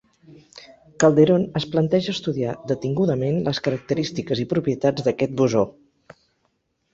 [1.01, 5.63] Calderón es planteja estudiar detingudament les característiques i propietats d'aquest bosó.